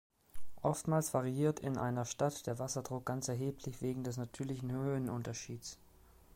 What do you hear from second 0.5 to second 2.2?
Oftmals variiert in einer